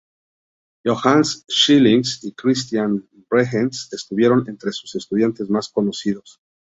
Johannes 0.83 1.45
Schilling 1.47 2.01
y 2.23 2.31
Christian 2.31 3.07
Behrens 3.29 3.87
estuvieron 3.93 4.43
entre 4.47 4.71
sus 4.71 4.95
estudiantes 4.95 5.47
más 5.47 5.69
conocidos. 5.69 6.41